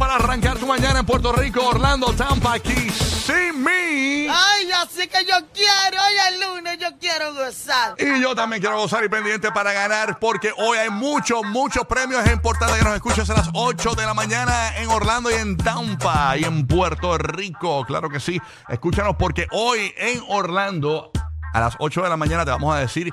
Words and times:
Para 0.00 0.14
arrancar 0.14 0.56
tu 0.56 0.66
mañana 0.66 1.00
en 1.00 1.04
Puerto 1.04 1.30
Rico, 1.30 1.62
Orlando, 1.62 2.14
Tampa, 2.14 2.54
aquí, 2.54 2.88
sin 2.90 3.62
mí. 3.62 4.26
Ay, 4.30 4.72
así 4.82 5.06
que 5.06 5.26
yo 5.26 5.34
quiero, 5.52 6.02
hoy 6.02 6.14
es 6.26 6.40
lunes, 6.40 6.78
yo 6.78 6.88
quiero 6.98 7.34
gozar. 7.34 7.96
Y 7.98 8.18
yo 8.18 8.34
también 8.34 8.62
quiero 8.62 8.78
gozar 8.78 9.04
y 9.04 9.10
pendiente 9.10 9.52
para 9.52 9.74
ganar 9.74 10.18
porque 10.18 10.54
hoy 10.56 10.78
hay 10.78 10.88
muchos, 10.88 11.42
muchos 11.44 11.84
premios. 11.86 12.24
Es 12.24 12.32
importante 12.32 12.78
que 12.78 12.84
nos 12.84 12.94
escuches 12.94 13.28
a 13.28 13.34
las 13.34 13.50
8 13.52 13.94
de 13.94 14.06
la 14.06 14.14
mañana 14.14 14.74
en 14.78 14.88
Orlando 14.88 15.30
y 15.30 15.34
en 15.34 15.58
Tampa 15.58 16.34
y 16.38 16.44
en 16.44 16.66
Puerto 16.66 17.18
Rico. 17.18 17.84
Claro 17.84 18.08
que 18.08 18.20
sí. 18.20 18.40
Escúchanos 18.70 19.16
porque 19.18 19.48
hoy 19.50 19.92
en 19.98 20.22
Orlando 20.28 21.10
a 21.52 21.60
las 21.60 21.74
8 21.78 22.04
de 22.04 22.08
la 22.08 22.16
mañana 22.16 22.46
te 22.46 22.52
vamos 22.52 22.74
a 22.74 22.78
decir 22.78 23.12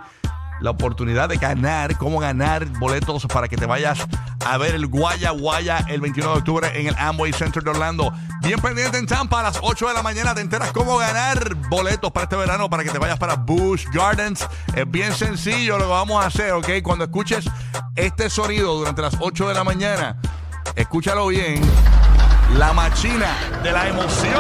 la 0.60 0.72
oportunidad 0.72 1.30
de 1.30 1.38
ganar, 1.38 1.98
cómo 1.98 2.20
ganar 2.20 2.66
boletos 2.80 3.26
para 3.28 3.48
que 3.48 3.58
te 3.58 3.66
vayas 3.66 4.00
a 4.46 4.58
ver 4.58 4.76
el 4.76 4.88
Guaya 4.88 5.32
Guaya 5.32 5.86
el 5.88 6.02
21 6.02 6.32
de 6.32 6.38
octubre 6.38 6.80
en 6.80 6.88
el 6.88 6.96
Amway 6.98 7.34
Center 7.34 7.64
de 7.64 7.70
Orlando. 7.70 8.14
Bien 8.42 8.60
pendiente 8.60 8.98
en 8.98 9.06
Tampa 9.06 9.42
a 9.42 9.44
las 9.44 9.60
8 9.62 9.88
de 9.90 9.94
la 9.94 10.04
mañana 10.04 10.34
te 10.34 10.42
enteras 10.42 10.72
cómo 10.72 10.98
ganar 10.98 11.56
boletos 11.70 12.12
para 12.12 12.26
este 12.26 12.36
verano 12.36 12.70
para 12.70 12.84
que 12.84 12.90
te 12.90 12.98
vayas 12.98 13.20
para 13.20 13.36
Busch 13.36 13.86
Gardens. 13.94 14.48
Es 14.76 14.90
bien 14.90 15.14
sencillo 15.14 15.78
lo 15.78 15.86
que 15.86 15.90
vamos 15.92 16.24
a 16.24 16.28
hacer, 16.28 16.54
¿ok? 16.54 16.70
Cuando 16.84 17.06
escuches 17.06 17.46
este 17.96 18.30
sonido 18.30 18.76
durante 18.76 19.02
las 19.02 19.16
8 19.20 19.50
de 19.50 19.54
la 19.54 19.64
mañana, 19.64 20.18
escúchalo 20.76 21.28
bien. 21.28 21.62
La 22.58 22.72
machina 22.72 23.36
de 23.62 23.72
la 23.72 23.90
emoción. 23.90 24.34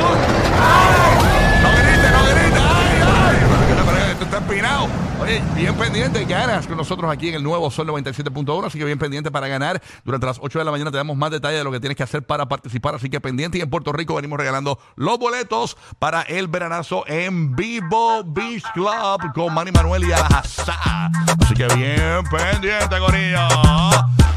¡Ay! 0.61 1.61
No 1.61 1.69
grites, 1.69 2.11
no 2.11 2.23
grites. 2.23 2.61
¡Ay, 2.61 3.01
ay! 3.01 3.37
Pero, 3.39 3.67
pero, 3.67 3.85
pero, 3.85 3.97
Esto 4.11 4.23
está 4.23 4.37
empinado. 4.37 4.87
Oye, 5.19 5.41
bien 5.55 5.73
pendiente, 5.75 6.23
ganas 6.25 6.67
con 6.67 6.77
nosotros 6.77 7.11
aquí 7.11 7.29
en 7.29 7.35
el 7.35 7.43
nuevo 7.43 7.71
Sol 7.71 7.87
97.1, 7.87 8.67
así 8.67 8.77
que 8.77 8.85
bien 8.85 8.99
pendiente 8.99 9.31
para 9.31 9.47
ganar. 9.47 9.81
Durante 10.05 10.27
las 10.27 10.37
8 10.39 10.59
de 10.59 10.65
la 10.65 10.69
mañana 10.71 10.91
te 10.91 10.97
damos 10.97 11.17
más 11.17 11.31
detalles 11.31 11.57
de 11.59 11.63
lo 11.63 11.71
que 11.71 11.79
tienes 11.79 11.97
que 11.97 12.03
hacer 12.03 12.21
para 12.23 12.47
participar, 12.47 12.93
así 12.95 13.09
que 13.09 13.19
pendiente. 13.19 13.57
Y 13.57 13.61
en 13.61 13.69
Puerto 13.69 13.91
Rico 13.91 14.13
venimos 14.15 14.37
regalando 14.37 14.79
los 14.95 15.17
boletos 15.17 15.75
para 15.97 16.21
el 16.21 16.47
veranazo 16.47 17.03
en 17.07 17.55
Vivo 17.55 18.23
Beach 18.25 18.63
Club 18.73 19.33
con 19.33 19.53
Manny 19.55 19.71
Manuel 19.71 20.03
y 20.07 20.11
Alajazá. 20.11 21.09
Así 21.41 21.55
que 21.55 21.65
bien 21.75 22.23
pendiente, 22.29 22.99
Corillo. 22.99 23.39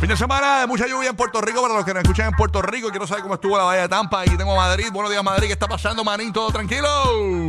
Fin 0.00 0.08
de 0.08 0.16
semana 0.16 0.60
de 0.60 0.66
mucha 0.66 0.86
lluvia 0.86 1.10
en 1.10 1.16
Puerto 1.16 1.42
Rico 1.42 1.60
para 1.60 1.74
los 1.74 1.84
que 1.84 1.92
nos 1.92 2.02
escuchan 2.02 2.28
en 2.28 2.32
Puerto 2.32 2.62
Rico. 2.62 2.88
Quiero 2.88 3.06
saber 3.06 3.22
cómo 3.22 3.34
estuvo 3.34 3.58
la 3.58 3.64
Bahía 3.64 3.82
de 3.82 3.88
Tampa. 3.90 4.22
Aquí 4.22 4.34
tengo 4.38 4.52
a 4.54 4.56
Madrid. 4.68 4.86
Buenos 4.90 5.10
días, 5.12 5.22
Madrid. 5.22 5.48
¿Qué 5.48 5.52
está 5.52 5.68
pasando, 5.68 6.02
Manín? 6.04 6.32
¿Todo 6.32 6.50
tranquilo? 6.50 6.88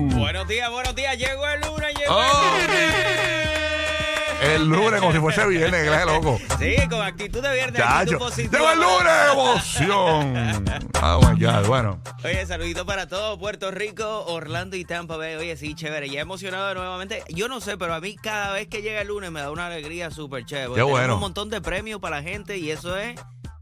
Buenos 0.09 0.46
días, 0.50 0.70
buenos 0.70 0.94
días. 0.94 1.18
Llegó 1.18 1.47
el 1.47 1.62
lunes, 1.62 1.94
llegó 1.97 2.14
Oh. 2.14 2.56
el 2.59 2.68
lunes. 2.68 3.21
El 4.41 4.68
lunes, 4.68 5.00
como 5.00 5.12
si 5.12 5.19
fuese 5.19 5.46
viernes, 5.47 5.85
de 5.85 6.06
loco. 6.06 6.40
Sí, 6.57 6.75
con 6.90 7.02
actitud 7.02 7.41
de 7.41 7.53
viernes, 7.53 7.79
Chacho. 7.79 8.18
Llegó 8.35 8.72
el 8.72 8.79
lunes, 8.79 9.13
emoción. 9.31 10.66
Oh 11.03 11.19
my 11.22 11.44
God, 11.44 11.68
bueno. 11.68 12.02
Oye, 12.24 12.46
saludito 12.47 12.85
para 12.85 13.07
todo 13.07 13.38
Puerto 13.38 13.69
Rico, 13.69 14.25
Orlando 14.25 14.75
y 14.75 14.84
Tampa 14.84 15.16
Bay. 15.16 15.35
Oye, 15.35 15.56
sí, 15.57 15.75
chévere. 15.75 16.09
Ya 16.09 16.22
emocionado 16.22 16.74
nuevamente. 16.74 17.24
Yo 17.29 17.47
no 17.47 17.62
sé, 17.62 17.78
pero 17.78 17.94
a 17.94 18.02
mí 18.02 18.16
cada 18.16 18.53
vez 18.53 18.68
que 18.68 18.81
llega 18.81 19.02
el 19.02 19.09
lunes 19.09 19.31
me 19.31 19.41
da 19.41 19.52
una 19.52 19.68
alegría 19.68 20.09
súper 20.09 20.46
chévere. 20.46 20.73
Qué 20.73 20.81
bueno. 20.81 21.16
un 21.16 21.22
montón 21.22 21.50
de 21.50 21.62
premios 21.62 22.00
para 22.00 22.18
la 22.18 22.23
gente 22.23 22.58
y 22.58 22.72
eso 22.72 22.97
es 22.97 23.19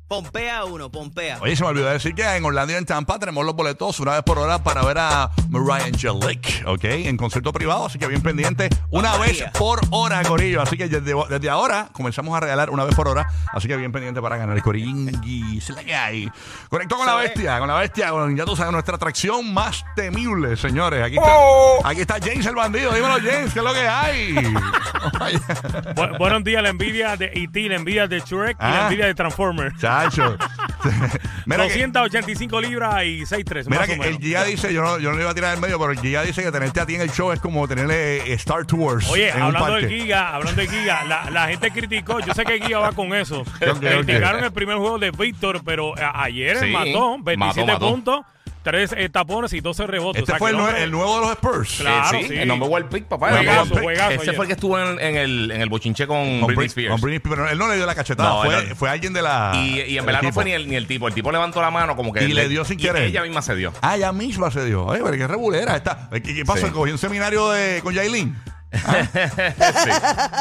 pompea 0.09 0.65
uno, 0.65 0.89
pompea. 0.91 1.37
Oye, 1.39 1.55
se 1.55 1.63
me 1.63 1.69
olvidó 1.69 1.87
decir 1.87 2.15
que 2.15 2.23
en 2.35 2.43
Orlando 2.43 2.73
y 2.73 2.75
en 2.75 2.85
Tampa 2.85 3.19
tenemos 3.19 3.45
los 3.45 3.55
boletos 3.55 3.99
una 3.99 4.13
vez 4.13 4.23
por 4.23 4.39
hora 4.39 4.57
para 4.63 4.81
ver 4.83 4.97
a 4.97 5.29
Mariah 5.49 5.85
Angelique, 5.85 6.63
¿ok? 6.65 6.83
En 6.83 7.15
concierto 7.15 7.53
privado, 7.53 7.85
así 7.85 7.99
que 7.99 8.07
bien 8.07 8.21
pendiente. 8.23 8.69
Una 8.89 9.15
vez 9.17 9.43
por 9.57 9.79
hora, 9.91 10.23
Corillo. 10.23 10.61
Así 10.63 10.75
que 10.77 10.87
desde, 10.89 11.13
desde 11.29 11.49
ahora 11.49 11.89
comenzamos 11.93 12.35
a 12.35 12.39
regalar 12.39 12.71
una 12.71 12.85
vez 12.85 12.95
por 12.95 13.07
hora. 13.07 13.27
Así 13.53 13.67
que 13.67 13.77
bien 13.77 13.91
pendiente 13.91 14.19
para 14.19 14.35
ganar 14.37 14.55
el 14.57 14.63
Coringui. 14.63 15.59
Es 15.59 15.69
la 15.69 15.83
que 15.83 15.93
hay. 15.95 16.31
Conectó 16.69 16.97
con 16.97 17.05
la 17.05 17.13
bestia, 17.13 17.59
con 17.59 17.67
la 17.67 17.75
bestia, 17.75 18.09
con, 18.09 18.35
ya 18.35 18.45
tú 18.45 18.55
sabes, 18.55 18.73
nuestra 18.73 18.95
atracción 18.95 19.53
más 19.53 19.85
temible, 19.95 20.57
señores. 20.57 21.03
Aquí 21.03 21.17
está, 21.17 21.29
Oh. 21.37 21.81
aquí 21.85 22.01
está 22.01 22.15
James 22.19 22.45
el 22.47 22.55
bandido. 22.55 22.91
Dímelo, 22.93 23.15
James, 23.17 23.53
¿qué 23.53 23.59
es 23.59 23.65
lo 23.65 23.73
que 23.73 23.87
hay? 23.87 24.33
Bu- 25.95 26.17
buenos 26.17 26.43
días, 26.43 26.63
la 26.63 26.69
envidia 26.69 27.15
de 27.15 27.25
E.T., 27.33 27.69
la 27.69 27.75
envidia 27.75 28.07
de 28.07 28.19
Shrek 28.21 28.53
y 28.59 28.63
Ah. 28.63 28.69
la 28.71 28.83
envidia 28.85 29.05
de 29.05 29.13
Transformers. 29.13 29.79
Chacho. 30.03 30.37
Mira 31.45 31.67
que- 31.67 31.73
285 31.87 32.61
libras 32.61 33.03
y 33.05 33.21
6'3, 33.21 33.65
Mira 33.65 33.79
más 33.79 33.87
que 33.87 33.93
o 33.93 33.97
menos. 33.97 34.05
el 34.07 34.17
Giga 34.19 34.43
dice, 34.43 34.73
yo 34.73 34.81
no, 34.81 34.99
yo 34.99 35.09
no 35.11 35.15
le 35.17 35.23
iba 35.23 35.31
a 35.31 35.33
tirar 35.33 35.51
del 35.51 35.59
medio, 35.59 35.79
pero 35.79 35.91
el 35.91 35.99
Giga 35.99 36.23
dice 36.23 36.43
que 36.43 36.51
tenerte 36.51 36.79
a 36.79 36.85
ti 36.85 36.95
en 36.95 37.01
el 37.01 37.11
show 37.11 37.31
es 37.31 37.39
como 37.39 37.67
tenerle 37.67 38.17
eh, 38.31 38.33
Star 38.33 38.65
Tours. 38.65 39.09
Oye, 39.09 39.29
en 39.29 39.35
un 39.37 39.41
hablando 39.43 39.67
parque. 39.69 39.87
del 39.87 40.01
Giga, 40.01 40.35
hablando 40.35 40.61
del 40.61 40.69
Giga, 40.69 41.03
la, 41.05 41.29
la 41.29 41.47
gente 41.47 41.71
criticó, 41.71 42.19
yo 42.19 42.33
sé 42.33 42.43
que 42.45 42.59
Giga 42.61 42.79
va 42.79 42.91
con 42.93 43.13
eso. 43.13 43.41
ok. 43.41 43.79
Criticaron 43.79 44.43
el 44.43 44.51
primer 44.51 44.77
juego 44.77 44.99
de 44.99 45.11
Víctor, 45.11 45.61
pero 45.65 45.97
a- 45.97 46.23
ayer 46.23 46.57
Sí, 46.59 46.67
mató 46.71 47.17
27 47.21 47.65
mató, 47.65 47.73
mató. 47.73 47.89
puntos, 47.91 48.25
3 48.63 48.95
tapones 49.11 49.53
y 49.53 49.61
12 49.61 49.87
rebotes. 49.87 50.19
Este 50.21 50.31
O 50.33 50.35
sea, 50.35 50.39
fue 50.39 50.49
el, 50.51 50.57
nue- 50.57 50.65
hombre- 50.67 50.83
el 50.83 50.91
nuevo 50.91 51.15
de 51.15 51.21
los 51.21 51.31
Spurs. 51.31 51.77
Claro, 51.79 52.17
Eh, 52.17 52.21
sí, 52.23 52.27
sí. 52.27 52.35
el 52.39 52.47
number 52.47 52.69
one 52.71 52.85
pick, 52.85 53.05
papá. 53.05 53.29
Juegazo, 53.31 53.75
pick. 53.75 54.21
Ese 54.21 54.33
fue 54.33 54.45
el 54.45 54.47
que 54.47 54.53
estuvo 54.53 54.79
en, 54.79 54.99
en 54.99 55.15
el, 55.15 55.51
en 55.51 55.61
el 55.61 55.69
bochinche 55.69 56.05
con, 56.07 56.39
Con 56.41 56.47
Britney 56.47 56.67
Spears. 56.67 56.91
con 56.91 57.01
Britney 57.01 57.17
Spears, 57.17 57.35
pero 57.37 57.49
él 57.49 57.57
no 57.57 57.67
le 57.69 57.75
dio 57.77 57.85
la 57.85 57.95
cachetada, 57.95 58.29
No, 58.29 58.43
fue, 58.43 58.75
fue 58.75 58.89
alguien 58.89 59.13
de 59.13 59.21
la. 59.21 59.53
y, 59.55 59.81
y 59.81 59.97
en 59.97 60.05
verdad 60.05 60.21
no 60.21 60.33
fue 60.33 60.45
ni 60.45 60.51
el, 60.51 60.67
ni 60.67 60.75
el 60.75 60.87
tipo. 60.87 61.07
El 61.07 61.13
tipo 61.13 61.31
levantó 61.31 61.61
la 61.61 61.71
mano 61.71 61.95
como 61.95 62.11
que. 62.13 62.23
Y 62.25 62.33
le 62.33 62.49
dio 62.49 62.65
sin 62.65 62.79
y 62.79 62.83
querer. 62.83 63.03
ella 63.03 63.23
misma 63.23 63.41
se 63.41 63.55
dio. 63.55 63.73
Ah, 63.81 63.95
ella 63.95 64.11
misma 64.11 64.51
se 64.51 64.65
dio. 64.65 64.85
Oye, 64.85 65.01
pero 65.03 65.17
qué 65.17 65.27
regulera 65.27 65.75
está. 65.75 66.09
¿Qué, 66.11 66.21
qué 66.21 66.43
pasó? 66.45 66.67
Sí. 66.67 66.71
¿Cogió 66.73 66.93
un 66.93 66.99
seminario 66.99 67.49
de, 67.51 67.79
con 67.81 67.93
Yailin? 67.93 68.35
sí. 68.71 69.89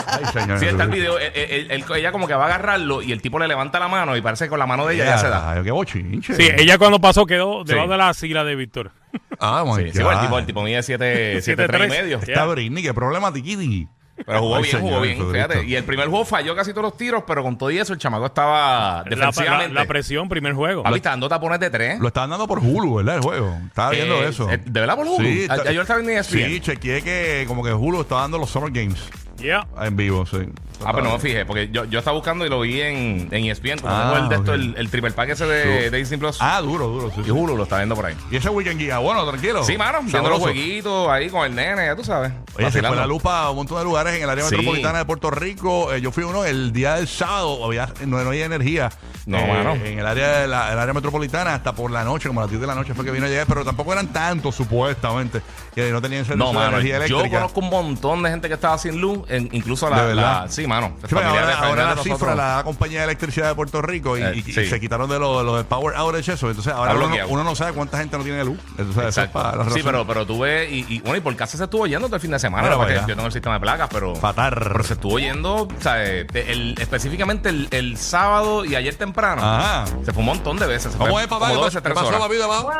Ay, 0.07 0.25
señor. 0.33 0.59
Sí, 0.59 0.67
está 0.67 0.83
el 0.85 0.91
video. 0.91 1.19
eh, 1.19 1.33
eh, 1.35 1.67
él- 1.71 1.71
él- 1.71 1.97
ella 1.97 2.13
como 2.13 2.27
que 2.27 2.35
va 2.35 2.45
a 2.45 2.47
agarrarlo 2.47 3.03
y 3.03 3.13
el 3.13 3.23
tipo 3.23 3.39
le 3.39 3.49
levanta 3.49 3.79
la 3.81 3.89
mano 3.89 4.17
y 4.17 4.21
parece 4.21 4.45
que 4.45 4.51
con 4.51 4.59
la 4.59 4.67
mano 4.67 4.87
de 4.87 4.95
ella 4.97 5.05
ya, 5.07 5.19
se 5.19 5.29
da. 5.29 5.53
Ay, 5.53 5.63
qué 5.63 5.71
bochinche. 5.71 6.35
Sí, 6.35 6.49
ella 6.59 6.79
cuando 6.79 7.01
pasó 7.01 7.25
quedó 7.27 7.65
debajo 7.65 7.87
Sí. 7.87 7.93
de 7.93 7.97
la 7.99 8.15
silla 8.15 8.45
de 8.45 8.55
Víctor. 8.55 8.93
Ah, 9.41 9.65
my 9.67 9.85
Sí, 9.85 9.91
sí, 9.93 10.03
bueno, 10.03 10.19
el 10.21 10.27
tipo, 10.27 10.39
el 10.39 10.47
tipo 10.47 10.63
mide 10.63 10.83
7 10.83 11.41
Siete, 11.41 11.67
3 11.67 11.87
y 11.87 11.89
medio. 11.89 12.19
Está 12.19 12.45
Britney, 12.47 12.83
qué 12.83 12.93
problema, 12.93 13.33
tiquiti. 13.33 13.89
Pero 14.27 14.41
jugó 14.41 14.57
Ay, 14.57 14.63
bien, 14.65 14.81
jugó 14.81 15.01
bien. 15.01 15.31
Fíjate. 15.33 15.65
Y 15.65 15.75
el 15.75 15.85
primer 15.85 16.09
juego 16.09 16.25
falló 16.25 16.55
casi 16.57 16.73
todos 16.73 16.83
los 16.85 16.97
tiros, 16.97 17.25
pero 17.27 17.43
con 17.43 17.57
todo 17.57 17.71
y 17.71 17.79
eso 17.79 17.93
el 17.93 17.99
chamaco 17.99 18.27
estaba 18.27 19.05
La, 19.05 19.05
la, 19.05 19.17
defensivamente. 19.17 19.75
la 19.75 19.85
presión, 19.87 20.29
primer 20.29 20.53
juego. 20.55 20.83
Papi, 20.83 20.97
está 20.97 21.11
dando 21.11 21.29
tapones 21.29 21.61
de 21.61 21.71
tres. 21.71 22.01
Lo 22.01 22.09
estaban 22.09 22.31
dando 22.31 22.47
por 22.49 22.59
Hulu, 22.59 22.97
¿verdad? 22.97 23.17
El 23.17 23.23
juego. 23.23 23.59
Estaba 23.67 23.91
viendo 23.91 24.15
Eh, 24.23 24.29
eso. 24.29 24.51
eh, 24.51 24.59
¿De 24.65 24.81
verdad 24.81 24.97
por 24.97 25.07
Hulu? 25.07 25.25
Sí, 25.25 25.47
Ah, 25.49 25.57
está- 25.57 25.73
yo 25.73 25.83
estaba 25.83 26.01
en 26.01 26.11
ESPN. 26.11 26.47
Sí, 26.49 26.61
chequeé 26.61 27.03
que 27.03 27.45
como 27.47 27.63
que 27.63 27.73
Hulu 27.73 28.01
estaba 28.03 28.23
dando 28.23 28.39
los 28.39 28.51
Summer 28.51 28.71
Games 28.73 28.99
Yeah. 29.39 29.67
en 29.81 29.97
vivo, 29.97 30.27
sí. 30.27 30.39
Ah, 30.85 30.93
pero 30.93 31.05
no 31.05 31.13
me 31.13 31.19
fijé, 31.19 31.45
porque 31.45 31.69
yo, 31.73 31.85
yo 31.87 31.99
estaba 31.99 32.15
buscando 32.17 32.47
y 32.47 32.49
lo 32.49 32.61
vi 32.61 32.81
en, 32.81 33.29
en 33.31 33.45
ESPN, 33.47 33.79
como 33.81 33.93
Ah, 33.95 34.13
tengo 34.15 34.17
el, 34.25 34.29
de 34.29 34.35
esto, 34.37 34.51
ok. 34.53 34.57
el, 34.59 34.75
el 34.79 34.91
triple 34.91 35.11
pack 35.11 35.31
ese 35.31 35.47
de, 35.47 35.91
de 35.91 35.99
Disney 35.99 36.19
Plus. 36.19 36.37
Ah, 36.41 36.61
duro, 36.61 36.87
duro, 36.89 37.11
sí. 37.15 37.23
y. 37.27 37.31
Hulu 37.31 37.57
lo 37.57 37.65
está 37.65 37.77
viendo 37.79 37.95
por 37.97 38.07
ahí. 38.07 38.15
Y 38.31 38.37
ese 38.37 38.49
weekend 38.49 38.79
guía, 38.79 38.99
bueno, 38.99 39.27
tranquilo. 39.29 39.65
Sí, 39.65 39.77
mano, 39.77 39.99
viendo 39.99 40.19
Sabroso. 40.19 40.35
los 40.35 40.43
jueguitos 40.55 41.09
ahí 41.09 41.29
con 41.31 41.45
el 41.47 41.55
nene, 41.55 41.87
ya 41.87 41.97
tú 41.97 42.05
sabes. 42.05 42.33
Oye, 42.57 42.71
se 42.71 42.81
fue 42.83 42.97
la 42.97 43.07
lupa 43.07 43.43
a 43.43 43.51
un 43.51 43.57
montón 43.57 43.79
de 43.79 43.85
lugares 43.85 44.15
en 44.15 44.23
el 44.23 44.31
área 44.31 44.45
Sí. 44.45 44.55
metropolitana 44.57 44.99
de 44.99 45.05
Puerto 45.05 45.31
Rico. 45.31 45.93
Eh, 45.93 46.01
yo 46.01 46.13
fui 46.13 46.25
uno 46.25 46.45
el 46.45 46.73
día 46.73 46.95
del 46.95 47.09
sábado, 47.09 47.65
había, 47.65 47.89
no, 48.07 48.23
no 48.23 48.29
había 48.31 48.45
energía. 48.47 48.91
No, 49.27 49.39
Eh, 49.39 49.47
mano. 49.47 49.75
En 49.75 49.99
el 49.99 50.07
área, 50.07 50.39
de 50.41 50.49
la, 50.49 50.73
el 50.73 50.79
área 50.79 50.95
metropolitana, 50.95 51.55
hasta 51.55 51.73
por 51.75 51.91
la 51.91 52.05
noche, 52.05 52.29
como 52.29 52.41
a 52.41 52.45
las 52.45 52.51
10 52.51 52.61
de 52.61 52.67
la 52.67 52.75
noche 52.75 52.95
fue 52.95 53.05
que 53.05 53.11
vino 53.11 53.27
a 53.27 53.29
llegar, 53.29 53.47
pero 53.47 53.65
tampoco 53.65 53.93
eran 53.93 54.09
tantos, 54.09 54.55
supuestamente, 54.55 55.43
que 55.75 55.91
no 55.91 56.01
tenían 56.01 56.25
servicio 56.25 56.45
No, 56.47 56.53
de 56.53 56.59
mano, 56.65 56.79
energía 56.79 57.07
yo 57.07 57.17
eléctrica. 57.19 57.37
conozco 57.39 57.61
un 57.61 57.69
montón 57.71 58.23
de 58.23 58.31
gente 58.31 58.49
que 58.49 58.55
estaba 58.55 58.79
sin 58.79 59.01
luz 59.01 59.21
en- 59.29 59.49
incluso 59.53 59.87
De 59.87 59.97
la, 59.97 60.03
verdad. 60.05 60.43
la- 60.45 60.49
sí, 60.49 60.67
mano. 60.69 60.93
Sí, 61.09 61.15
ahora, 61.17 61.95
la 61.95 62.03
cifra 62.03 62.35
la 62.35 62.45
da 62.57 62.65
compañía 62.65 63.01
de 63.01 63.05
electricidad 63.07 63.49
de 63.49 63.55
Puerto 63.55 63.83
Rico 63.83 64.17
y, 64.17 64.23
Eh, 64.23 64.33
y- 64.37 64.39
y 64.39 64.53
sí. 64.53 64.67
se 64.67 64.79
quitaron 64.81 65.09
de 65.11 65.19
lo, 65.19 65.43
lo 65.43 65.57
de 65.57 65.65
Power 65.65 65.97
Outage 65.97 66.33
eso. 66.35 66.49
Entonces 66.49 66.73
ahora 66.73 66.95
uno, 67.29 67.43
no 67.45 67.55
sabe 67.55 67.73
cuánta 67.73 67.99
gente 67.99 68.17
no 68.19 68.25
tiene 68.25 68.45
luz. 68.45 68.59
Entonces, 68.79 68.97
eso 68.97 69.01
es 69.09 69.19
Exacto. 69.19 69.33
para 69.41 69.57
la 69.65 69.71
Sí, 69.71 69.81
pero, 69.83 70.07
pero 70.07 70.27
tú 70.27 70.41
ves, 70.41 70.71
y, 70.71 70.85
y, 70.89 71.01
bueno, 71.01 71.17
y 71.17 71.21
por 71.21 71.35
casa 71.37 71.57
se 71.59 71.65
estuvo 71.65 71.87
yendo 71.87 72.07
todo 72.07 72.17
el 72.17 72.23
fin 72.23 72.31
de 72.31 72.39
semana, 72.39 72.77
porque 72.77 72.95
yo 72.95 73.07
tengo 73.07 73.27
el 73.27 73.33
sistema 73.33 73.55
de 73.55 73.61
placas, 73.61 73.89
pero, 73.93 74.15
Fatar. 74.15 74.59
pero 74.73 74.85
se 74.85 74.95
estuvo 74.95 75.19
yendo, 75.19 75.63
o 75.63 75.69
sea, 75.81 76.05
eh, 76.05 76.27
el, 76.35 76.75
específicamente 76.79 77.49
el, 77.49 77.69
el 77.71 77.97
sábado 77.97 78.65
y 78.65 78.75
ayer 78.77 78.95
temprano. 78.95 79.43
Ajá. 79.43 79.87
Se 80.05 80.13
fue 80.13 80.21
un 80.21 80.27
montón 80.27 80.59
de 80.59 80.67
veces. 80.67 80.95
¿Cómo 80.97 81.11
fue 81.13 81.23
es, 81.23 81.29
papá? 81.29 81.47
como 81.49 81.49
¿Qué 81.49 81.55
dos 81.55 81.65
pasó, 81.65 81.65
veces, 81.67 81.83
¿Qué 81.83 81.85
tres 81.85 81.95
pasó, 81.95 82.09
horas. 82.09 82.21
papi, 82.21 82.37
de 82.37 82.43
abajo? 82.45 82.71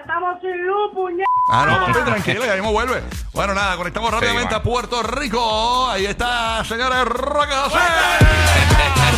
¡Estamos 0.00 0.40
sin 0.40 0.66
luz, 0.66 0.92
puñeta! 0.94 1.25
Ah, 1.48 1.64
no, 1.66 1.86
papi, 1.92 2.04
tranquilo, 2.04 2.44
ya 2.44 2.54
mismo 2.54 2.72
vuelve. 2.72 3.02
Bueno, 3.32 3.54
nada, 3.54 3.76
conectamos 3.76 4.10
rápidamente 4.12 4.54
a 4.54 4.62
Puerto 4.62 5.02
Rico. 5.02 5.88
Ahí 5.88 6.06
está, 6.06 6.64
señores, 6.64 7.04
Roque 7.04 7.52
José. 7.54 7.78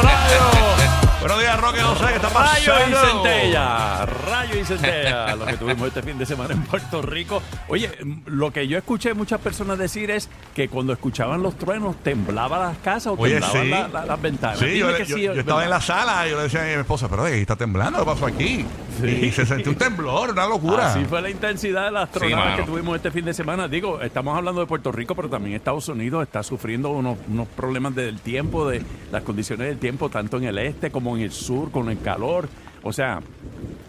Radio. 0.02 0.38
Buenos 1.20 1.40
días, 1.40 1.60
Roque 1.60 1.80
José, 1.80 2.04
¿qué 2.10 2.14
está 2.14 2.28
Rayo 2.28 2.74
y 2.88 2.92
pasando? 2.92 3.22
centella, 3.24 4.06
rayo 4.06 4.60
y 4.60 4.64
centella, 4.64 5.34
lo 5.34 5.46
que 5.46 5.56
tuvimos 5.56 5.88
este 5.88 6.00
fin 6.02 6.16
de 6.16 6.24
semana 6.24 6.54
en 6.54 6.62
Puerto 6.62 7.02
Rico. 7.02 7.42
Oye, 7.66 7.90
lo 8.26 8.52
que 8.52 8.68
yo 8.68 8.78
escuché 8.78 9.14
muchas 9.14 9.40
personas 9.40 9.78
decir 9.78 10.12
es 10.12 10.28
que 10.54 10.68
cuando 10.68 10.92
escuchaban 10.92 11.42
los 11.42 11.58
truenos 11.58 11.96
temblaba 12.04 12.60
las 12.68 12.78
casas 12.78 13.08
o 13.08 13.16
Oye, 13.18 13.40
temblaban 13.40 13.62
sí. 13.64 13.68
la- 13.68 13.88
la- 13.88 14.06
las 14.06 14.22
ventanas. 14.22 14.58
Sí, 14.60 14.66
Dime 14.66 14.78
yo, 14.92 14.96
que 14.96 15.06
yo- 15.06 15.16
sí, 15.16 15.22
yo 15.24 15.32
es 15.32 15.38
estaba 15.38 15.64
en 15.64 15.70
la 15.70 15.80
sala 15.80 16.24
y 16.26 16.30
yo 16.30 16.36
le 16.36 16.44
decía 16.44 16.60
a 16.62 16.64
mi 16.66 16.70
esposa, 16.70 17.08
pero 17.08 17.24
¿qué 17.24 17.40
está 17.40 17.56
temblando? 17.56 17.98
¿Qué 17.98 18.04
pasó 18.06 18.26
aquí? 18.26 18.64
Y 19.04 19.30
se 19.30 19.46
sintió 19.46 19.72
un 19.72 19.78
temblor, 19.78 20.30
una 20.30 20.46
locura. 20.46 20.92
Así 20.92 21.04
fue 21.04 21.22
la 21.22 21.30
intensidad 21.30 21.86
de 21.86 21.90
las 21.92 22.08
Sí, 22.10 22.18
tronadas 22.18 22.60
que 22.60 22.62
tuvimos 22.64 22.96
este 22.96 23.10
fin 23.10 23.24
de 23.24 23.34
semana. 23.34 23.68
Digo, 23.68 24.00
estamos 24.00 24.36
hablando 24.36 24.60
de 24.60 24.66
Puerto 24.66 24.90
Rico, 24.92 25.14
pero 25.14 25.28
también 25.28 25.56
Estados 25.56 25.88
Unidos 25.88 26.22
está 26.22 26.42
sufriendo 26.42 26.90
unos, 26.90 27.18
unos 27.28 27.48
problemas 27.48 27.94
del 27.94 28.20
tiempo, 28.20 28.68
de 28.68 28.82
las 29.12 29.22
condiciones 29.22 29.68
del 29.68 29.78
tiempo, 29.78 30.08
tanto 30.08 30.36
en 30.38 30.44
el 30.44 30.58
este 30.58 30.90
como 30.90 31.16
en 31.16 31.22
el 31.22 31.32
sur, 31.32 31.70
con 31.70 31.88
el 31.90 32.00
calor. 32.00 32.48
O 32.82 32.92
sea, 32.92 33.20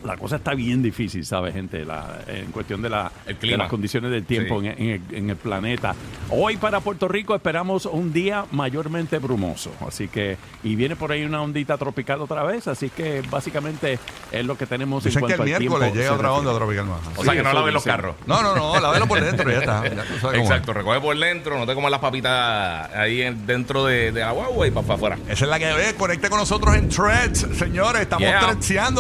la 0.04 0.18
cosa 0.18 0.38
está 0.38 0.54
bien 0.54 0.82
difícil, 0.82 1.26
¿sabes, 1.26 1.54
gente? 1.54 1.86
La- 1.86 2.20
en 2.28 2.52
cuestión 2.52 2.82
de, 2.82 2.90
la, 2.90 3.12
El 3.28 3.58
las 3.58 3.70
condiciones 3.70 4.12
del 4.12 4.26
tiempo 4.26 4.62
Sí. 4.62 4.68
en, 4.68 4.74
en 4.82 4.90
el, 5.10 5.16
en 5.16 5.30
el 5.30 5.36
planeta. 5.36 5.94
Hoy 6.30 6.58
para 6.58 6.80
Puerto 6.80 7.08
Rico 7.08 7.36
esperamos 7.36 7.86
un 7.86 8.12
día 8.14 8.46
mayormente 8.52 9.20
brumoso. 9.20 9.72
Así 9.88 10.08
que, 10.08 10.38
y 10.64 10.76
viene 10.76 10.96
por 10.96 11.12
ahí 11.12 11.24
una 11.24 11.42
ondita 11.42 11.78
tropical 11.78 12.22
otra 12.22 12.44
vez. 12.44 12.68
Así 12.68 12.90
que 12.90 13.22
básicamente 13.30 14.00
es 14.32 14.46
lo 14.46 14.58
que 14.58 14.66
tenemos 14.66 15.04
Dicen 15.04 15.22
en 15.24 15.28
que 15.28 15.34
el 15.34 15.38
cuanto 15.38 15.54
al 15.54 15.60
tiempo 15.60 15.78
miércoles 15.80 16.04
llega 16.04 16.16
otra 16.16 16.32
onda 16.34 16.54
tropical 16.56 16.86
más. 16.86 17.00
O 17.18 17.24
sea 17.24 17.34
que 17.34 17.44
no 17.44 17.50
eso 17.50 17.58
laven 17.60 17.74
los 17.74 17.84
carros. 17.84 18.16
No, 18.26 18.42
no, 18.42 18.56
no, 18.56 18.80
la 18.80 18.92
velo 18.92 19.08
por 19.08 19.22
dentro 19.22 19.50
y 19.50 19.54
ya 19.54 19.60
está. 19.60 19.84
Ya 19.84 19.90
tú 20.04 20.20
sabes 20.20 20.22
cómo 20.22 20.32
es. 20.34 20.40
Exacto, 20.42 20.74
recoge 20.74 21.00
por 21.02 21.18
dentro, 21.18 21.58
no 21.58 21.66
te 21.66 21.74
comas 21.76 21.92
las 21.92 22.00
papitas 22.00 22.90
ahí 22.96 23.22
en- 23.22 23.46
dentro 23.46 23.86
de, 23.86 24.12
de 24.12 24.22
la 24.22 24.32
guagua 24.32 24.68
y 24.68 24.72
para 24.72 24.94
afuera. 24.96 25.18
Esa 25.28 25.46
es 25.46 25.50
la 25.50 25.60
que 25.60 25.72
ve. 25.74 25.96
Conecte 25.98 26.30
con 26.30 26.40
nosotros 26.40 26.76
en 26.76 26.90
Threads, 26.90 27.48
señores. 27.58 28.02
Estamos 28.04 28.28
Yeah. 28.28 28.40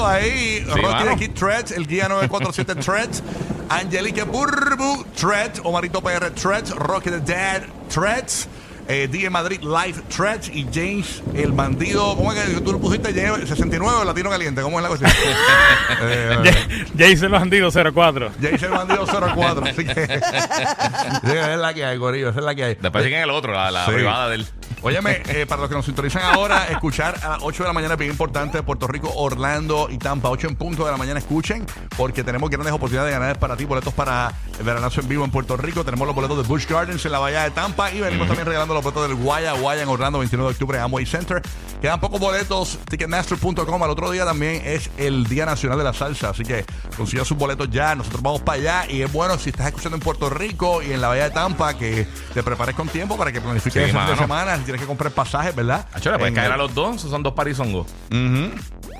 Ahí. 0.06 0.64
Rocky 0.68 0.82
mano. 0.82 0.98
tiene 0.98 1.12
aquí 1.12 1.28
Threads, 1.30 1.72
el 1.72 1.88
guía 1.88 2.08
947 2.10 2.76
Threads. 2.84 3.24
Angelique 3.70 4.24
Burbu, 4.24 5.06
Threads. 5.16 5.62
Omarito 5.64 6.02
PR 6.02 6.30
Threads. 6.32 6.72
Rocky 6.76 7.10
the 7.10 7.20
Dad 7.20 7.64
Threads. 7.94 8.48
Eh, 8.92 9.08
DJ 9.08 9.30
Madrid 9.30 9.60
Live 9.62 10.02
Threads 10.10 10.50
y 10.50 10.66
James 10.74 11.22
el 11.36 11.52
bandido. 11.52 12.16
¿Cómo 12.18 12.34
es 12.34 12.40
que 12.44 12.60
tú 12.62 12.72
lo 12.72 12.80
pusiste? 12.80 13.14
James 13.14 13.48
69 13.48 14.00
o 14.02 14.04
Latino 14.04 14.32
Caliente. 14.32 14.64
¿Cómo 14.64 14.80
es 14.80 14.82
la 14.84 14.88
cuestión? 14.90 15.12
eh, 16.02 16.88
Jason 16.98 17.32
Bandido 17.32 17.70
04. 17.72 18.32
James 18.42 18.64
el 18.64 18.70
bandido 18.72 19.06
04. 19.06 19.64
Así 19.66 19.86
que. 19.86 19.94
sí, 21.24 21.32
esa 21.32 21.54
es 21.54 21.60
la 21.60 21.74
que 21.76 21.86
hay, 21.86 21.98
Gorillo. 21.98 22.30
Esa 22.30 22.40
es 22.40 22.46
la 22.46 22.56
que 22.56 22.64
hay. 22.64 22.76
Después 22.82 23.04
siguen 23.04 23.22
el 23.22 23.30
otro, 23.30 23.54
la, 23.54 23.70
la 23.70 23.86
Sí. 23.86 23.92
privada 23.92 24.30
del. 24.30 24.48
Óyeme, 24.82 25.22
eh, 25.28 25.46
para 25.46 25.62
los 25.62 25.70
que 25.70 25.76
nos 25.76 25.86
sintonizan 25.86 26.24
ahora, 26.24 26.68
escuchar 26.70 27.20
a 27.22 27.30
las 27.32 27.40
8 27.42 27.64
de 27.64 27.68
la 27.68 27.74
mañana 27.74 27.94
es 27.96 28.00
bien 28.00 28.12
importante. 28.12 28.64
Puerto 28.64 28.88
Rico, 28.88 29.12
Orlando 29.14 29.90
y 29.92 29.98
Tampa, 29.98 30.30
8 30.30 30.48
en 30.48 30.56
punto 30.56 30.86
de 30.86 30.92
la 30.92 30.98
mañana. 30.98 31.20
Escuchen, 31.20 31.66
porque 31.98 32.24
tenemos 32.24 32.50
grandes 32.50 32.72
oportunidades 32.74 33.14
de 33.14 33.20
ganar 33.20 33.40
para 33.40 33.58
ti 33.58 33.66
boletos 33.66 33.94
para 33.94 34.32
el 34.58 34.64
veranazo 34.66 35.02
en 35.02 35.10
vivo 35.10 35.26
en 35.26 35.32
Puerto 35.32 35.58
Rico. 35.58 35.84
Tenemos 35.84 36.08
los 36.08 36.16
boletos 36.16 36.38
de 36.38 36.44
Busch 36.44 36.66
Gardens 36.70 37.04
en 37.06 37.12
la 37.12 37.20
Bahía 37.20 37.44
de 37.44 37.52
Tampa 37.52 37.92
y 37.92 38.00
venimos 38.00 38.28
también 38.28 38.46
regalando 38.48 38.74
los 38.74 38.84
boletos 38.84 39.08
del 39.10 39.18
Guaya 39.18 39.52
Guaya 39.54 39.84
en 39.84 39.90
Orlando, 39.90 40.20
29 40.20 40.50
de 40.50 40.54
octubre 40.54 40.80
Amway 40.80 41.06
Center. 41.06 41.42
Quedan 41.82 42.00
pocos 42.00 42.20
boletos, 42.20 42.80
ticketmaster.com. 42.90 43.84
Al 43.84 43.90
otro 43.90 44.12
día 44.12 44.26
también 44.26 44.62
es 44.66 44.90
el 44.98 45.26
Día 45.26 45.46
Nacional 45.46 45.78
de 45.78 45.84
la 45.84 45.94
Salsa, 45.94 46.30
así 46.30 46.44
que 46.44 46.66
consigan 46.96 47.26
sus 47.26 47.38
boletos 47.38 47.70
ya. 47.70 47.96
Nosotros 47.96 48.22
vamos 48.22 48.42
para 48.42 48.58
allá 48.60 48.86
y 48.92 49.02
es 49.02 49.12
bueno 49.12 49.38
si 49.38 49.50
estás 49.50 49.68
escuchando 49.68 49.98
en 49.98 50.02
Puerto 50.02 50.30
Rico 50.30 50.82
y 50.82 50.94
en 50.94 51.02
la 51.02 51.10
Bahía 51.10 51.24
de 51.26 51.32
Tampa 51.32 51.74
que 51.74 52.08
te 52.34 52.44
prepares 52.44 52.76
con 52.76 52.88
tiempo 52.88 53.18
para 53.18 53.32
que 53.34 53.42
planifiques 53.42 53.74
Sí, 53.74 53.80
ese 53.80 53.92
fin 53.92 54.00
de 54.02 54.06
mano. 54.06 54.18
semana. 54.22 54.60
Tienes 54.70 54.82
que 54.82 54.88
comprar 54.88 55.12
pasajes, 55.12 55.56
¿verdad? 55.56 55.88
Acho, 55.94 56.12
le 56.12 56.18
puedes 56.20 56.30
En 56.30 56.36
caer 56.36 56.48
el- 56.48 56.54
a 56.54 56.58
los 56.58 56.76
dos, 56.76 56.98
esos 56.98 57.10
son 57.10 57.24
dos 57.24 57.34
parizongos. 57.34 57.88
Ujú. 58.12 58.52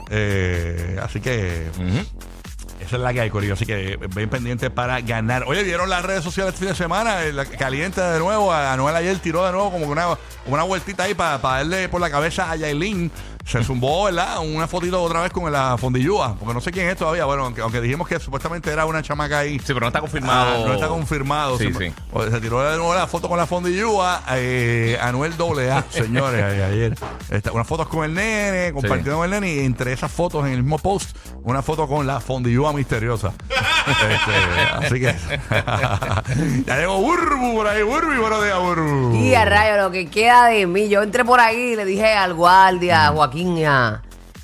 Eh, 0.10 0.98
así 1.04 1.20
que 1.20 1.68
Ujú. 1.78 2.00
esa 2.80 2.96
es 2.96 3.02
la 3.02 3.14
que 3.14 3.22
hay, 3.22 3.30
Corillo. 3.30 3.54
Así 3.54 3.68
que 3.68 3.98
ven 4.16 4.30
pendiente 4.30 4.72
para 4.72 5.00
ganar. 5.02 5.44
Oye, 5.46 5.62
¿vieron 5.64 5.88
las 5.92 6.04
redes 6.04 6.24
sociales 6.24 6.54
este 6.56 6.66
fin 6.66 6.70
de 6.74 6.76
semana? 6.76 7.24
Eh, 7.24 7.34
la- 7.34 7.46
Caliente 7.46 8.02
de 8.02 8.18
nuevo. 8.18 8.52
A 8.52 8.74
Anuel 8.74 8.96
ayer 8.96 9.16
tiró 9.20 9.46
de 9.46 9.52
nuevo 9.52 9.72
como 9.72 9.86
que 9.86 9.92
una, 9.92 10.08
una 10.48 10.64
vueltita 10.64 11.04
ahí 11.04 11.14
para, 11.14 11.40
para 11.40 11.58
darle 11.58 11.88
por 11.88 12.02
la 12.02 12.10
cabeza 12.10 12.50
a 12.50 12.56
Yailin. 12.56 13.12
Se 13.50 13.64
zumbó, 13.64 14.04
¿verdad? 14.04 14.40
Una 14.46 14.68
fotito 14.68 15.02
otra 15.02 15.22
vez 15.22 15.32
con 15.32 15.52
la 15.52 15.76
fondillúa. 15.78 16.36
Porque 16.38 16.54
no 16.54 16.62
sé 16.62 16.72
quién 16.72 16.88
es 16.88 16.98
todavía. 16.98 17.26
Bueno, 17.26 17.46
aunque, 17.46 17.62
aunque 17.62 17.82
dijimos 17.82 18.08
que 18.08 18.20
supuestamente 18.20 18.72
era 18.72 18.86
una 18.86 19.02
chamaca 19.02 19.40
ahí. 19.40 19.58
Sí, 19.58 19.66
pero 19.68 19.82
no 19.82 19.88
está 19.88 20.02
confirmado. 20.02 20.64
Ah, 20.64 20.68
no 20.68 20.74
está 20.76 20.88
confirmado. 20.88 21.58
Sí, 21.58 21.74
Se- 21.74 21.80
sí. 21.90 21.94
o- 22.14 22.24
Se 22.30 22.40
tiró 22.42 22.62
de 22.62 22.78
nuevo 22.78 22.94
la 22.94 23.08
foto 23.08 23.28
con 23.28 23.38
la 23.40 23.48
fondillúa. 23.48 24.22
Eh, 24.34 24.98
Anuel 25.02 25.34
AA, 25.34 25.84
señores, 25.90 26.44
ayer. 26.44 26.96
Está- 27.32 27.52
unas 27.52 27.66
fotos 27.68 27.88
con 27.88 28.06
el 28.06 28.14
nene, 28.14 28.72
compartiendo 28.72 29.16
con 29.18 29.26
el 29.26 29.32
nene. 29.32 29.52
Y 29.56 29.60
entre 29.66 29.94
esas 29.94 30.12
fotos, 30.12 30.46
en 30.46 30.54
el 30.54 30.62
mismo 30.62 30.78
post, 30.78 31.18
una 31.44 31.64
foto 31.64 31.88
con 31.88 32.06
la 32.06 32.20
fondillúa 32.20 32.72
misteriosa. 32.74 33.34
Este, 33.90 34.86
así 34.86 35.00
que. 35.00 35.16
ya 36.66 36.78
llegó 36.78 37.00
Burbu 37.00 37.56
por 37.56 37.68
ahí. 37.68 37.84
Burbu, 37.84 38.22
buenos 38.22 38.44
días, 38.44 38.60
Burbu. 38.60 39.16
Y 39.16 39.36
a 39.36 39.46
rayo, 39.46 39.82
lo 39.82 39.92
que 39.92 40.08
queda 40.08 40.48
de 40.48 40.68
mí. 40.68 40.90
Yo 40.90 41.02
entré 41.02 41.26
por 41.26 41.40
ahí 41.40 41.74
y 41.74 41.76
le 41.76 41.86
dije 41.86 42.14
al 42.14 42.34
guardia, 42.34 43.08
a 43.08 43.12
Joaquín 43.12 43.56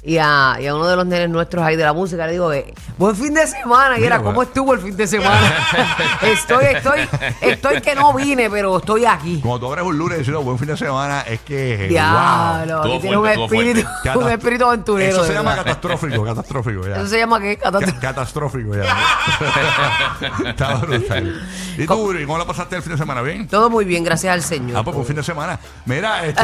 y 0.08 0.18
a, 0.20 0.58
y 0.60 0.68
a 0.68 0.76
uno 0.76 0.88
de 0.88 0.96
los 0.96 1.06
nenes 1.06 1.30
nuestros 1.30 1.64
ahí 1.66 1.76
de 1.76 1.84
la 1.84 1.92
música, 1.94 2.26
le 2.28 2.34
digo, 2.34 2.54
eh, 2.54 2.74
buen 2.98 3.16
fin 3.16 3.34
de 3.34 3.48
semana. 3.48 3.98
Y 3.98 4.02
Mira, 4.02 4.16
era, 4.16 4.24
¿cómo 4.24 4.44
estuvo 4.44 4.74
el 4.74 4.80
fin 4.80 4.96
de 4.96 5.08
semana? 5.08 5.52
estoy, 6.22 6.66
estoy, 6.66 7.00
estoy 7.42 7.82
que 7.82 7.96
no 7.96 8.14
vine, 8.14 8.50
pero 8.50 8.78
estoy 8.78 9.06
aquí. 9.06 9.40
Cuando 9.42 9.60
tú 9.62 9.68
abres 9.68 9.84
un 9.86 9.98
lunes 9.98 10.18
y 10.18 10.20
dices, 10.20 10.36
"Oh, 10.36 10.44
buen 10.44 10.60
fin 10.60 10.68
de 10.68 10.78
semana, 10.78 11.22
es 11.22 11.40
que. 11.42 11.88
Diablo, 11.90 12.76
Estuvo 12.78 12.94
aquí 12.94 13.02
tiene 13.02 13.18
un 13.18 13.28
espíritu, 13.28 13.90
wow. 14.14 14.24
un 14.26 14.32
espíritu 14.32 14.66
aventurero. 14.66 15.12
Eso 15.12 15.26
se 15.26 15.34
llama 15.34 15.50
verdad. 15.56 15.66
catastrófico, 15.66 16.24
catastrófico. 16.24 16.88
Ya. 16.88 16.96
Eso 16.98 17.08
se 17.08 17.18
llama 17.18 17.40
qué? 17.40 17.58
Ca- 17.58 17.72
Catástrofe. 17.72 18.00
Catastrófico 18.02 18.76
ya. 18.76 18.96
Está 20.50 20.76
brutal. 20.76 21.42
¿Y 21.78 21.86
tú, 21.88 21.94
Uri, 21.96 22.26
cómo 22.26 22.38
la 22.38 22.46
pasaste 22.46 22.76
el 22.76 22.82
fin 22.84 22.92
de 22.92 22.98
semana? 22.98 23.22
¿Bien? 23.22 23.48
Todo 23.48 23.70
muy 23.70 23.86
bien, 23.86 24.04
gracias 24.04 24.32
al 24.34 24.42
Señor. 24.44 24.78
Ah, 24.78 24.84
pues 24.84 24.96
un 24.96 25.06
fin 25.06 25.16
de 25.16 25.24
semana. 25.24 25.60
Mira, 25.86 26.26
este, 26.26 26.44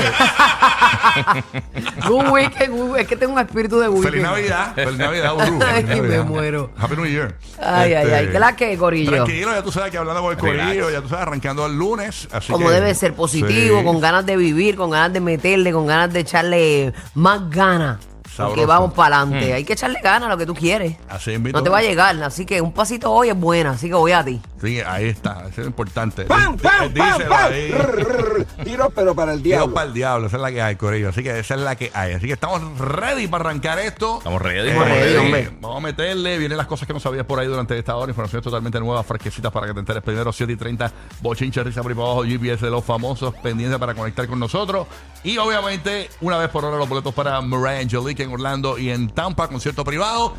un 2.10 2.30
weekend, 2.30 2.74
un- 2.74 2.98
es 3.00 3.08
que 3.08 3.16
tengo 3.16 3.34
un 3.34 3.40
espíritu 3.52 3.80
de 3.80 3.88
weekend. 3.90 4.10
feliz 4.12 4.24
Navidad. 4.24 4.74
Feliz 4.76 4.98
Navidad, 4.98 5.34
Ay, 5.68 5.84
me 5.84 5.96
Navidad. 5.96 6.26
muero. 6.26 6.72
Happy 6.78 6.96
New 6.96 7.06
Year. 7.06 7.36
Ay, 7.60 7.94
ay, 7.94 8.10
ay. 8.12 8.28
¿Qué 8.32 8.40
la 8.40 8.56
que, 8.56 8.78
Corillo? 8.78 9.12
Tranquilo, 9.12 9.52
ya 9.54 9.62
tú 9.64 9.72
sabes 9.72 9.92
que 9.92 9.98
hablando 9.98 10.22
con 10.22 10.32
el 10.34 10.40
Relax. 10.40 10.68
corillo, 10.68 10.90
ya 10.90 11.02
tú 11.02 11.10
sabes, 11.10 11.28
arrancando 11.28 11.66
el 11.66 11.78
lunes. 11.78 12.28
Así 12.32 12.52
Como 12.52 12.68
que- 12.70 12.74
debe 12.76 12.96
ser, 12.96 13.14
positivo, 13.14 13.80
Sí. 13.80 13.86
con 13.86 14.00
ganas 14.00 14.26
de 14.26 14.38
vivir, 14.38 14.76
con 14.76 14.90
ganas 14.90 15.14
de 15.14 15.20
meterle, 15.20 15.72
con 15.72 15.86
ganas 15.86 16.12
de 16.14 16.22
echarle 16.22 16.94
más 17.14 17.50
ganas. 17.50 17.98
Porque 18.38 18.66
vamos 18.66 18.94
para 18.94 19.18
adelante. 19.22 19.54
Hay 19.54 19.64
que 19.66 19.74
echarle 19.74 20.00
ganas 20.02 20.28
a 20.28 20.30
lo 20.32 20.38
que 20.38 20.46
tú 20.46 20.56
quieres. 20.56 20.96
Así 21.10 21.32
invito. 21.34 21.58
No 21.58 21.64
te 21.64 21.70
va 21.70 21.80
a 21.80 21.82
llegar, 21.82 22.22
así 22.24 22.46
que 22.46 22.62
un 22.62 22.72
pasito 22.72 23.12
hoy 23.12 23.30
es 23.30 23.36
buena, 23.38 23.72
así 23.72 23.88
que 23.90 23.94
voy 23.94 24.14
a 24.14 24.24
ti. 24.24 24.42
Sí, 24.62 24.80
ahí 24.86 25.06
está. 25.08 25.48
Eso 25.50 25.62
es 25.62 25.68
importante. 25.68 26.24
¡Pam, 26.26 26.56
Dí- 26.56 26.62
pam, 26.62 26.94
pam, 26.94 26.94
díselo 26.94 27.30
pam! 27.30 27.52
ahí. 27.52 27.72
Rrr, 27.72 28.46
Tiro, 28.64 28.90
pero 28.92 29.16
para 29.16 29.34
el 29.34 29.42
Tiro 29.42 29.58
diablo. 29.58 29.74
para 29.74 29.88
el 29.88 29.94
diablo, 29.94 30.28
esa 30.28 30.36
es 30.38 30.42
la 30.42 30.52
que 30.52 30.62
hay, 30.62 30.76
Corillo. 30.76 31.10
Así 31.10 31.24
que 31.24 31.40
esa 31.40 31.56
es 31.56 31.62
la 31.62 31.76
que 31.76 31.90
hay. 31.94 32.14
Así 32.14 32.28
que 32.28 32.34
estamos 32.34 32.78
ready 32.80 33.28
para 33.28 33.46
arrancar 33.50 33.80
esto. 33.80 34.20
Estamos 34.20 34.42
ready, 34.42 34.70
Eh, 34.70 34.72
estamos 34.72 34.88
ready, 34.90 35.16
hombre. 35.18 35.52
Vamos 35.62 35.78
a 35.78 35.80
meterle. 35.82 36.38
Vienen 36.38 36.58
las 36.58 36.68
cosas 36.68 36.88
que 36.88 36.94
no 36.94 37.00
sabías 37.00 37.26
por 37.26 37.40
ahí 37.40 37.48
durante 37.48 37.78
esta 37.78 37.96
hora. 37.96 38.12
Informaciones 38.12 38.44
totalmente 38.44 38.80
nuevas, 38.80 39.06
fresquecitas 39.06 39.52
para 39.52 39.68
que 39.68 39.74
te 39.74 39.80
enteres 39.80 40.04
primero. 40.04 40.32
7 40.32 40.54
y 40.54 40.56
30, 40.56 40.92
bochinche, 41.22 41.64
risa 41.64 41.82
por 41.82 41.92
ahí 41.92 41.96
para 41.96 42.08
abajo, 42.08 42.24
GPS 42.24 42.64
de 42.66 42.72
los 42.72 42.84
famosos, 42.86 43.34
pendiente 43.42 43.80
para 43.80 43.96
conectar 43.96 44.28
con 44.28 44.40
nosotros. 44.40 44.86
Y 45.24 45.38
obviamente, 45.38 46.10
una 46.22 46.38
vez 46.38 46.50
por 46.50 46.66
hora, 46.66 46.78
los 46.78 46.88
boletos 46.90 47.14
para 47.14 47.42
Mariah 47.42 47.80
Angelique 47.82 48.24
en 48.24 48.32
Orlando 48.32 48.78
y 48.78 48.90
en 48.92 49.10
Tampa, 49.10 49.48
concierto 49.48 49.84
privado. 49.84 50.36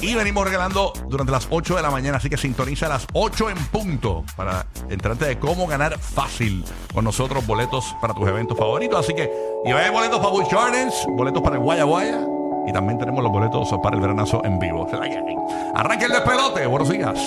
Y 0.00 0.14
venimos 0.14 0.44
regalando 0.44 0.92
durante 1.08 1.32
las 1.32 1.46
8 1.50 1.76
de 1.76 1.82
la 1.82 1.90
mañana. 1.90 2.16
Así 2.18 2.28
que 2.28 2.36
sintoniza 2.36 2.86
a 2.86 2.90
las 2.90 3.06
8 3.12 3.50
en 3.50 3.56
punto 3.64 4.24
para 4.36 4.66
entrarte 4.88 5.26
de 5.26 5.38
cómo 5.38 5.66
ganar 5.66 5.98
fácil 5.98 6.64
con 6.92 7.04
nosotros 7.04 7.46
boletos 7.46 7.94
para 8.00 8.14
tus 8.14 8.28
eventos 8.28 8.56
favoritos. 8.56 9.00
Así 9.00 9.14
que, 9.14 9.30
y 9.64 9.72
boletos 9.90 10.18
para 10.18 10.30
Busch 10.30 10.50
Gardens, 10.50 10.94
boletos 11.08 11.42
para 11.42 11.56
el 11.56 11.62
Guaya 11.62 11.84
Guaya. 11.84 12.20
Y 12.66 12.72
también 12.72 12.98
tenemos 12.98 13.22
los 13.22 13.32
boletos 13.32 13.74
para 13.82 13.96
el 13.96 14.02
veranazo 14.02 14.42
en 14.44 14.58
vivo. 14.58 14.86
Esa 14.86 14.96
es 14.96 15.00
la 15.00 15.08
que 15.10 15.18
hay. 15.18 15.36
Arranca 15.74 16.06
el 16.06 16.12
despelote. 16.12 16.66
Buenos 16.66 16.88
días. 16.88 17.18